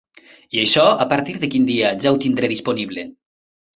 I 0.55 0.61
això 0.61 0.85
a 1.05 1.07
partir 1.11 1.35
de 1.43 1.49
quin 1.55 1.67
dia 1.67 1.91
ja 2.05 2.15
ho 2.17 2.21
tindré 2.25 2.51
disponible? 2.55 3.09